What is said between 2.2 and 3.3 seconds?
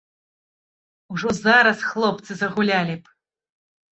загулялі б!